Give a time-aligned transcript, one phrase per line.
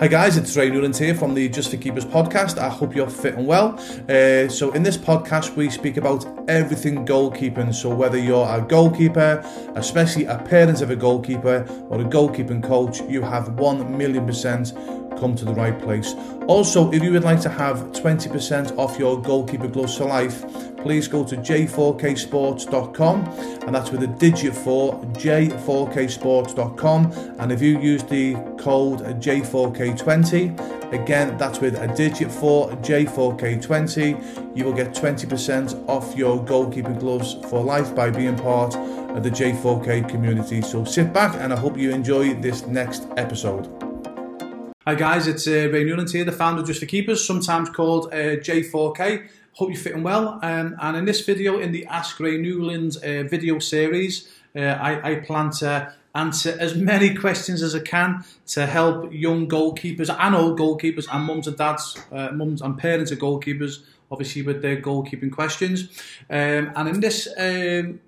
[0.00, 2.58] Hi guys, it's Ray Newland here from the Just for Keepers podcast.
[2.58, 3.78] I hope you're fit and well.
[4.08, 7.72] Uh, so in this podcast, we speak about everything goalkeeping.
[7.72, 9.40] So whether you're a goalkeeper,
[9.76, 14.72] especially a parent of a goalkeeper, or a goalkeeping coach, you have one million percent
[15.16, 16.12] come to the right place.
[16.48, 20.42] Also, if you would like to have 20% off your goalkeeper gloves for life,
[20.84, 23.24] please go to j4ksports.com
[23.66, 31.38] and that's with a digit 4 j4ksports.com and if you use the code j4k20 again
[31.38, 37.64] that's with a digit 4 j4k20 you will get 20% off your goalkeeping gloves for
[37.64, 40.60] life by being part of the j4k community.
[40.60, 43.70] So sit back and i hope you enjoy this next episode.
[44.86, 48.12] Hi guys, it's uh, Ray Newland here, the founder of Just for Keepers, sometimes called
[48.12, 49.26] uh, J4K.
[49.54, 50.40] Hope you're fitting well.
[50.42, 55.12] Um, and in this video, in the Ask Ray Newland uh, video series, uh, I,
[55.12, 60.34] I plan to answer as many questions as I can to help young goalkeepers and
[60.34, 64.80] old goalkeepers and mums and dads, uh, mums and parents of goalkeepers, obviously with their
[64.82, 65.88] goalkeeping questions.
[66.28, 68.00] Um, and in this um,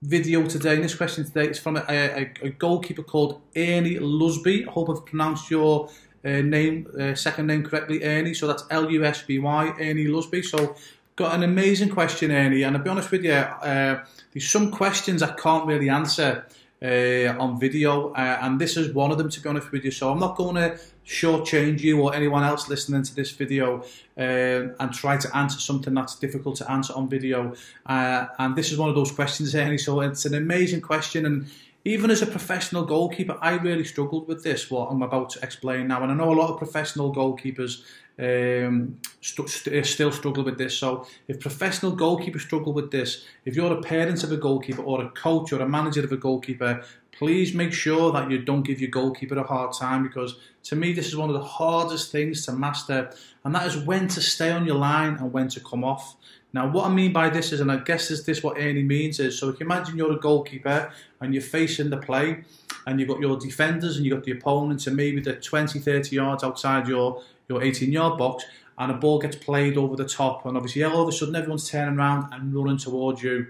[0.00, 4.66] video today, in this question today, is from a, a, a goalkeeper called Ernie Lusby.
[4.66, 5.90] I hope I've pronounced your
[6.24, 8.34] uh, name, uh, second name correctly, Ernie.
[8.34, 10.44] So that's L U S B Y, Ernie Lusby.
[10.44, 10.76] So
[11.16, 12.62] got an amazing question, Ernie.
[12.62, 16.46] And I'll be honest with you, uh, there's some questions I can't really answer
[16.80, 19.28] uh, on video, uh, and this is one of them.
[19.28, 22.68] To be honest with you, so I'm not going to shortchange you or anyone else
[22.68, 23.82] listening to this video
[24.16, 27.54] uh, and try to answer something that's difficult to answer on video.
[27.86, 29.78] And this is one of those questions, Ernie.
[29.78, 31.46] So it's an amazing question, and
[31.84, 35.88] even as a professional goalkeeper, I really struggled with this, what I'm about to explain
[35.88, 36.02] now.
[36.02, 37.82] And I know a lot of professional goalkeepers
[38.18, 40.76] um, st- st- still struggle with this.
[40.76, 45.02] So if professional goalkeepers struggle with this, if you're a parent of a goalkeeper or
[45.04, 48.80] a coach or a manager of a goalkeeper, please make sure that you don't give
[48.80, 52.46] your goalkeeper a hard time because to me this is one of the hardest things
[52.46, 53.10] to master
[53.44, 56.16] and that is when to stay on your line and when to come off.
[56.52, 59.20] Now, what I mean by this is, and I guess is this what Ernie means
[59.20, 62.44] is, so if you imagine you're a goalkeeper and you're facing the play,
[62.86, 66.16] and you've got your defenders and you've got the opponents, and maybe they're 20, 30
[66.16, 68.44] yards outside your, your 18 yard box,
[68.78, 71.68] and a ball gets played over the top, and obviously all of a sudden everyone's
[71.68, 73.48] turning around and running towards you.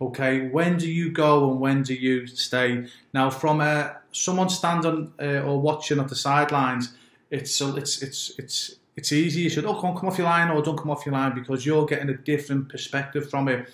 [0.00, 2.86] Okay, when do you go and when do you stay?
[3.12, 6.94] Now, from uh, someone standing uh, or watching at the sidelines,
[7.30, 9.42] it's it's it's it's it's easy.
[9.42, 11.64] You should, oh, come, come off your line or don't come off your line because
[11.64, 13.68] you're getting a different perspective from it.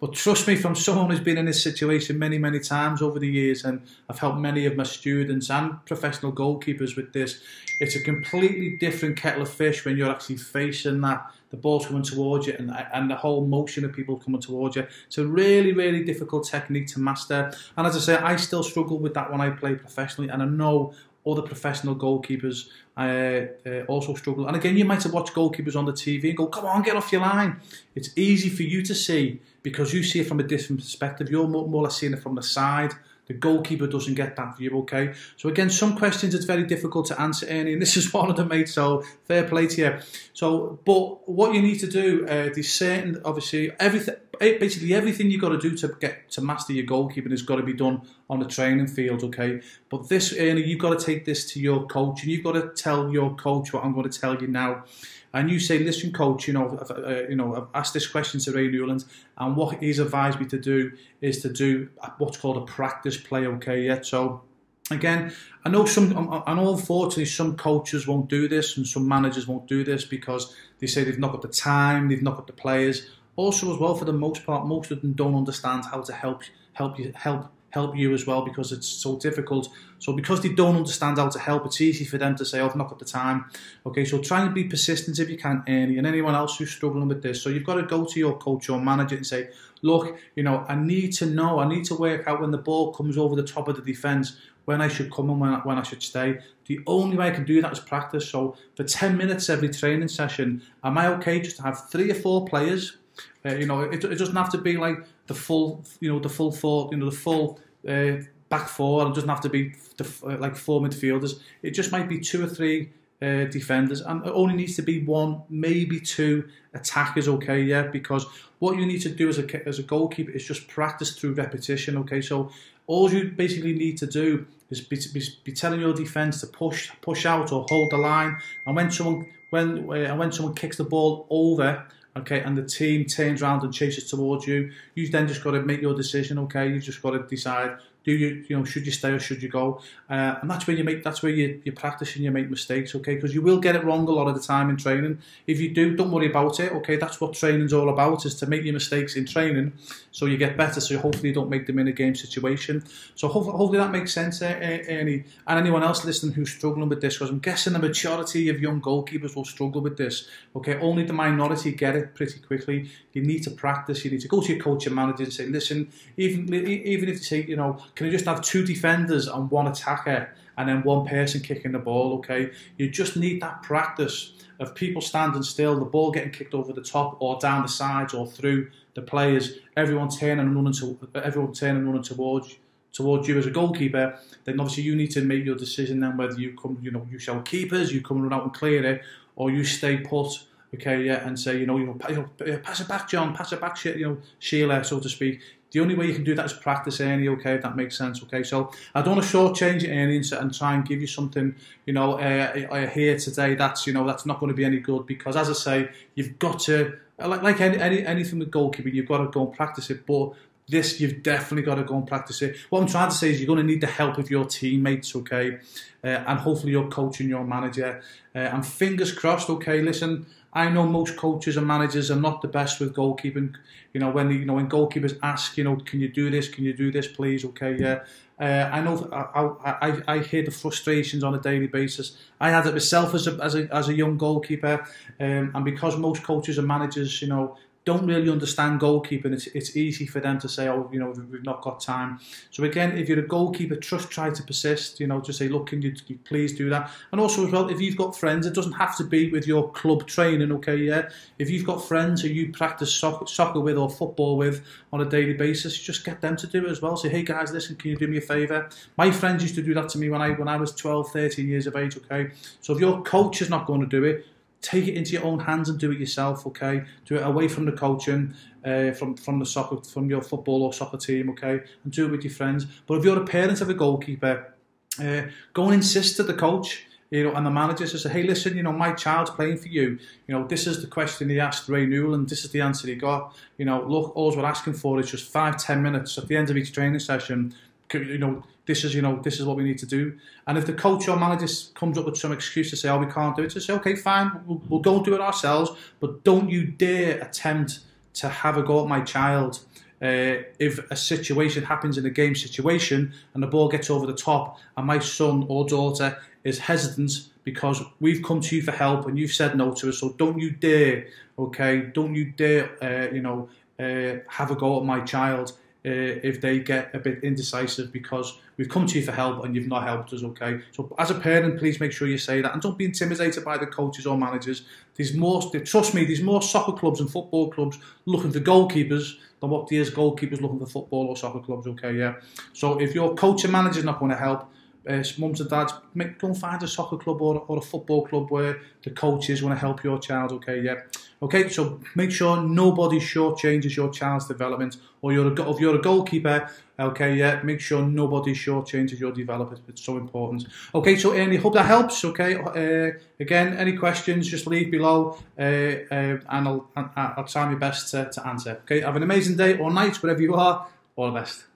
[0.00, 3.28] But trust me, from someone who's been in this situation many, many times over the
[3.28, 7.42] years, and I've helped many of my students and professional goalkeepers with this,
[7.80, 12.02] it's a completely different kettle of fish when you're actually facing that, the ball's coming
[12.02, 14.86] towards you, and, and the whole motion of people coming towards you.
[15.06, 17.52] It's a really, really difficult technique to master.
[17.76, 20.46] And as I say, I still struggle with that when I play professionally, and I
[20.46, 20.94] know
[21.26, 24.46] other professional goalkeepers uh, uh, also struggle.
[24.46, 26.96] And again, you might have watched goalkeepers on the TV and go, come on, get
[26.96, 27.60] off your line.
[27.94, 31.30] It's easy for you to see because you see it from a different perspective.
[31.30, 32.92] You're more, more or less seeing it from the side.
[33.26, 35.12] The goalkeeper doesn't get that view, okay?
[35.36, 38.36] So again, some questions it's very difficult to answer, Ernie, and this is one of
[38.36, 39.98] them, mate, so fair play to you.
[40.32, 45.40] So, but what you need to do, uh, there's certain, obviously, everything, basically everything you've
[45.40, 48.40] got to do to get to master your goalkeeping has got to be done on
[48.40, 49.60] the training field, okay?
[49.88, 52.70] But this, Ernie, you've got to take this to your coach, and you've got to
[52.74, 54.84] tell your coach what I'm going to tell you now
[55.32, 58.52] and you say, listen, coach, you know, uh, you know, I've asked this question to
[58.52, 59.04] Ray Newlands,
[59.38, 63.46] and what he's advised me to do is to do what's called a practice play.
[63.46, 64.00] Okay, yeah.
[64.02, 64.42] So
[64.90, 65.32] again,
[65.64, 69.68] I know some, I know unfortunately some coaches won't do this, and some managers won't
[69.68, 73.08] do this because they say they've not got the time, they've not got the players.
[73.36, 76.42] Also, as well, for the most part, most of them don't understand how to help
[76.74, 79.68] help you help help you as well because it's so difficult.
[79.98, 82.66] So because they don't understand how to help, it's easy for them to say, oh,
[82.66, 83.46] I've not got the time.
[83.86, 87.08] Okay, so try and be persistent if you can, Ernie, and anyone else who's struggling
[87.08, 87.42] with this.
[87.42, 89.50] So you've got to go to your coach or manager and say,
[89.82, 92.92] look, you know, I need to know, I need to work out when the ball
[92.92, 95.78] comes over the top of the defence, when I should come and when I, when
[95.78, 96.38] I should stay.
[96.66, 98.28] The only way I can do that is practice.
[98.28, 102.14] So for 10 minutes every training session, am I okay just to have three or
[102.14, 102.96] four players
[103.44, 106.28] uh, you know, it, it doesn't have to be like the full, you know, the
[106.28, 107.58] full four, you know, the full
[107.88, 108.12] uh,
[108.48, 109.06] back four.
[109.06, 111.40] It doesn't have to be the, uh, like four midfielders.
[111.62, 112.90] It just might be two or three
[113.22, 117.28] uh, defenders, and it only needs to be one, maybe two attackers.
[117.28, 118.26] Okay, yeah, because
[118.58, 121.96] what you need to do as a as a goalkeeper is just practice through repetition.
[121.98, 122.50] Okay, so
[122.86, 126.90] all you basically need to do is be, be, be telling your defence to push
[127.02, 128.36] push out or hold the line,
[128.66, 131.86] and when someone when uh, when someone kicks the ball over
[132.20, 135.62] okay, and the team turns around and chases towards you, you've then just got to
[135.62, 136.68] make your decision, okay?
[136.68, 139.48] You've just got to decide, do you you know should you stay or should you
[139.48, 139.80] go?
[140.08, 142.94] Uh, and that's where you make that's where you you practice and you make mistakes,
[142.94, 143.14] okay?
[143.14, 145.18] Because you will get it wrong a lot of the time in training.
[145.46, 146.96] If you do, don't worry about it, okay?
[146.96, 149.72] That's what training's all about is to make your mistakes in training,
[150.10, 150.80] so you get better.
[150.80, 152.84] So hopefully you don't make them in a game situation.
[153.14, 157.14] So hopefully, hopefully that makes sense, Ernie, and anyone else listening who's struggling with this,
[157.14, 160.28] because I'm guessing the majority of young goalkeepers will struggle with this.
[160.56, 162.90] Okay, only the minority get it pretty quickly.
[163.12, 164.04] You need to practice.
[164.04, 167.16] You need to go to your coach and manager and say, listen, even even if
[167.16, 170.82] you say, you know, can I just have two defenders and one attacker and then
[170.82, 172.14] one person kicking the ball?
[172.14, 176.72] Okay, you just need that practice of people standing still, the ball getting kicked over
[176.72, 180.98] the top or down the sides or through the players, everyone turning and running to
[181.14, 182.56] everyone turning and running towards
[182.92, 186.38] towards you as a goalkeeper, then obviously you need to make your decision then whether
[186.38, 189.02] you come, you know, you show keepers, you come and run out and clear it,
[189.36, 190.44] or you stay put
[190.74, 193.82] okay, yeah, and say, you know, you know, pass it back, John, pass it back,
[193.84, 195.40] you know, Sheila, so to speak.
[195.72, 198.22] The only way you can do that is practice Ernie, okay, if that makes sense,
[198.24, 198.42] okay.
[198.42, 201.54] So I don't want to shortchange it, and, and try and give you something,
[201.86, 204.78] you know, uh, uh, here today that's, you know, that's not going to be any
[204.78, 208.94] good because, as I say, you've got to, like, like any, any anything with goalkeeping,
[208.94, 210.32] you've got to go and practice it, but
[210.70, 212.56] this you've definitely got to go and practice it.
[212.70, 215.14] What I'm trying to say is you're going to need the help of your teammates,
[215.16, 215.58] okay,
[216.04, 218.02] uh, and hopefully your coach and your manager.
[218.34, 219.82] Uh, and fingers crossed, okay.
[219.82, 223.54] Listen, I know most coaches and managers are not the best with goalkeeping.
[223.92, 226.48] You know, when you know when goalkeepers ask, you know, can you do this?
[226.48, 227.44] Can you do this, please?
[227.44, 228.00] Okay, yeah.
[228.40, 232.16] Uh, I know I, I, I hear the frustrations on a daily basis.
[232.40, 234.86] I had it myself as a as a, as a young goalkeeper,
[235.20, 239.74] um, and because most coaches and managers, you know, don't really understand goalkeeping, it's, it's
[239.74, 242.20] easy for them to say, oh, you know, we've not got time.
[242.50, 245.68] So again, if you're a goalkeeper, trust try to persist, you know, to say, look,
[245.68, 246.90] can you, you please do that?
[247.10, 249.70] And also as well, if you've got friends, it doesn't have to be with your
[249.70, 251.08] club training, okay, yeah?
[251.38, 254.62] If you've got friends who you practice soccer, soccer with or football with
[254.92, 256.98] on a daily basis, just get them to do it as well.
[256.98, 258.68] Say, hey guys, listen, can you do me a favour?
[258.98, 261.48] My friends used to do that to me when I when I was 12, 13
[261.48, 262.30] years of age, okay?
[262.60, 264.26] So if your coach is not going to do it,
[264.60, 266.46] take it into your own hands and do it yourself.
[266.46, 268.34] Okay, do it away from the coaching,
[268.64, 271.30] uh, from from the soccer, from your football or soccer team.
[271.30, 272.66] Okay, and do it with your friends.
[272.86, 274.54] But if you're a parent of a goalkeeper,
[274.98, 275.22] uh,
[275.52, 276.86] go and insist to the coach.
[277.10, 279.98] You know, and the manager says, "Hey, listen, you know, my child's playing for you.
[280.28, 282.28] You know, this is the question he asked Ray Newland.
[282.28, 283.34] this is the answer he got.
[283.58, 286.50] You know, look, all we're asking for is just five, ten minutes at the end
[286.50, 287.52] of each training session.
[287.92, 290.18] You know, this is you know this is what we need to do.
[290.46, 293.06] And if the coach or manager comes up with some excuse to say, oh, we
[293.06, 295.72] can't do it, just say, okay, fine, we'll, we'll go do it ourselves.
[295.98, 297.80] But don't you dare attempt
[298.14, 299.60] to have a go at my child.
[300.02, 304.14] Uh, if a situation happens in a game situation and the ball gets over the
[304.14, 309.06] top and my son or daughter is hesitant because we've come to you for help
[309.06, 311.06] and you've said no to us, so don't you dare,
[311.38, 313.48] okay, don't you dare, uh, you know,
[313.78, 315.52] uh, have a go at my child
[315.86, 319.54] uh, if they get a bit indecisive because we've come to you for help and
[319.54, 320.60] you've not helped us, okay?
[320.72, 323.56] So as a parent, please make sure you say that and don't be intimidated by
[323.56, 324.62] the coaches or managers.
[324.94, 329.48] There's more, trust me, there's more soccer clubs and football clubs looking for goalkeepers than
[329.48, 332.16] what there's goalkeepers looking for football or soccer clubs, okay, yeah?
[332.52, 334.50] So if your coach and manager's not going to help,
[334.88, 338.06] uh, mums and dads, make, go and find a soccer club or, or a football
[338.06, 340.76] club where the coaches want to help your child, okay, yeah?
[341.22, 345.82] Okay, so make sure nobody shortchanges your child's development, or you're a, if you're a
[345.82, 346.48] goalkeeper,
[346.78, 349.62] okay, yeah, make sure nobody shortchanges your development.
[349.68, 350.46] It's so important.
[350.74, 352.02] Okay, so Ernie, hope that helps.
[352.04, 357.54] Okay, uh, again, any questions, just leave below, uh, uh, and I'll, I'll try my
[357.58, 358.60] best to, to answer.
[358.62, 360.66] Okay, have an amazing day or night, wherever you are.
[360.96, 361.49] All the best.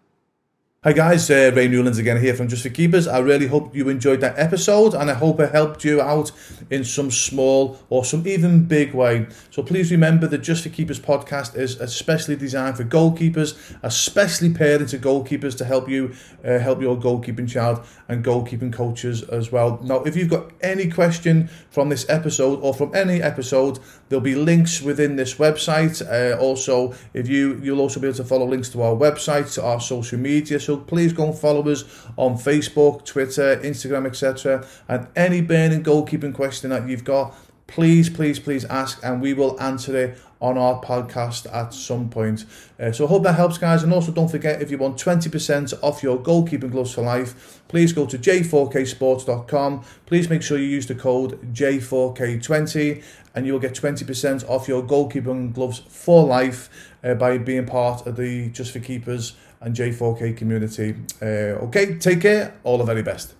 [0.85, 3.09] Hi guys, uh, Ray Newlands again here from Just for Keepers.
[3.09, 6.31] I really hope you enjoyed that episode and I hope it helped you out
[6.69, 9.26] in some small or some even big way.
[9.50, 14.93] So please remember that Just for Keepers podcast is especially designed for goalkeepers, especially parents
[14.93, 16.14] of goalkeepers to help you
[16.45, 19.81] uh, help your goalkeeping child and goalkeeping coaches as well.
[19.83, 23.79] Now, if you've got any question from this episode or from any episode,
[24.11, 26.03] there'll be links within this website.
[26.07, 29.64] Uh, also, if you you'll also be able to follow links to our website, to
[29.64, 30.61] our social media.
[30.78, 31.85] Please go and follow us
[32.16, 34.66] on Facebook, Twitter, Instagram, etc.
[34.88, 37.35] And any burning goalkeeping question that you've got,
[37.66, 42.45] please, please, please ask, and we will answer it on our podcast at some point.
[42.78, 43.83] Uh, so I hope that helps, guys.
[43.83, 47.95] And also, don't forget if you want 20% off your goalkeeping gloves for life, please
[47.95, 49.85] go to j4ksports.com.
[50.04, 53.02] Please make sure you use the code J4K20
[53.35, 56.69] and you'll get 20% off your goalkeeping gloves for life
[57.02, 60.94] uh, by being part of the Just for Keepers and J4K community.
[61.21, 62.54] Uh, okay, take care.
[62.62, 63.33] All the very best.